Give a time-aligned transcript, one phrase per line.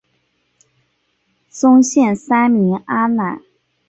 [1.51, 3.43] 宗宪三名阿懒。